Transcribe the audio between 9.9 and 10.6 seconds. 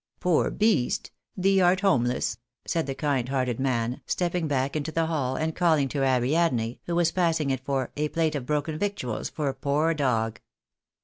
dog."